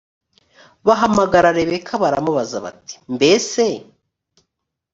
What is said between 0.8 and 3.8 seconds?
bahamagara rebeka baramubaza bati mbese